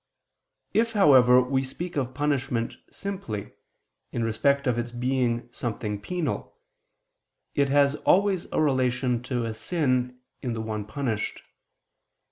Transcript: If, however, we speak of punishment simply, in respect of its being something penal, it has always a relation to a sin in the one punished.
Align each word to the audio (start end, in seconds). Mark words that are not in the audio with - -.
If, 0.73 0.93
however, 0.93 1.39
we 1.39 1.63
speak 1.63 1.95
of 1.95 2.15
punishment 2.15 2.75
simply, 2.89 3.51
in 4.11 4.23
respect 4.23 4.65
of 4.65 4.79
its 4.79 4.89
being 4.89 5.47
something 5.51 6.01
penal, 6.01 6.57
it 7.53 7.69
has 7.69 7.93
always 7.97 8.45
a 8.51 8.59
relation 8.59 9.21
to 9.21 9.45
a 9.45 9.53
sin 9.53 10.17
in 10.41 10.53
the 10.53 10.61
one 10.61 10.85
punished. 10.85 11.43